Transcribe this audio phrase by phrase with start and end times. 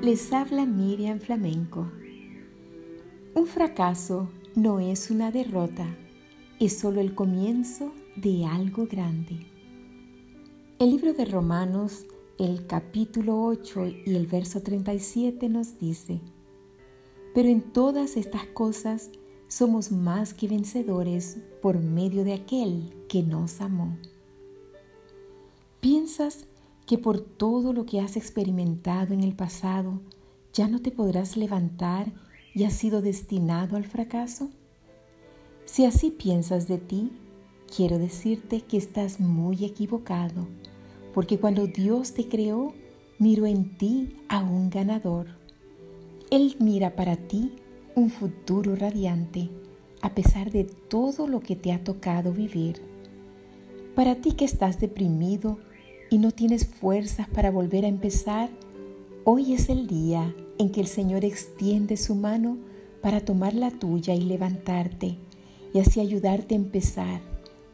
[0.00, 1.90] Les habla Miriam Flamenco.
[3.34, 5.88] Un fracaso no es una derrota,
[6.60, 9.44] es solo el comienzo de algo grande.
[10.78, 12.06] El libro de Romanos,
[12.38, 16.20] el capítulo 8 y el verso 37 nos dice,
[17.34, 19.10] pero en todas estas cosas
[19.48, 23.98] somos más que vencedores por medio de aquel que nos amó.
[25.80, 26.46] ¿Piensas
[26.86, 30.00] que por todo lo que has experimentado en el pasado
[30.52, 32.12] ya no te podrás levantar
[32.54, 34.50] y has sido destinado al fracaso?
[35.64, 37.10] Si así piensas de ti,
[37.74, 40.46] quiero decirte que estás muy equivocado,
[41.12, 42.74] porque cuando Dios te creó,
[43.18, 45.28] miró en ti a un ganador.
[46.30, 47.52] Él mira para ti
[47.94, 49.50] un futuro radiante,
[50.02, 52.82] a pesar de todo lo que te ha tocado vivir.
[53.94, 55.58] Para ti que estás deprimido,
[56.14, 58.48] y no tienes fuerzas para volver a empezar,
[59.24, 62.56] hoy es el día en que el Señor extiende su mano
[63.02, 65.16] para tomar la tuya y levantarte
[65.72, 67.20] y así ayudarte a empezar,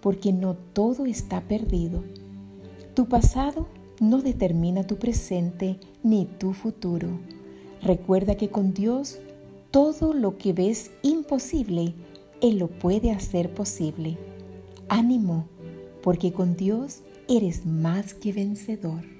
[0.00, 2.02] porque no todo está perdido.
[2.94, 3.66] Tu pasado
[4.00, 7.08] no determina tu presente ni tu futuro.
[7.82, 9.19] Recuerda que con Dios
[9.70, 11.92] todo lo que ves imposible,
[12.41, 14.16] Él lo puede hacer posible.
[14.88, 15.44] Ánimo,
[16.02, 19.19] porque con Dios eres más que vencedor.